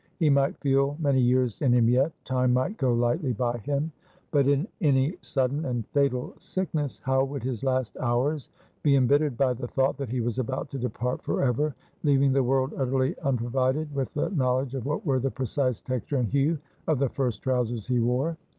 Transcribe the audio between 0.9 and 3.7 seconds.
many years in him yet; time might go lightly by